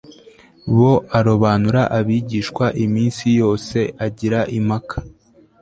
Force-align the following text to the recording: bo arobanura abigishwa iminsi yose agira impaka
bo 0.77 0.91
arobanura 1.17 1.81
abigishwa 1.97 2.65
iminsi 2.85 3.25
yose 3.39 3.77
agira 4.05 4.39
impaka 4.57 4.97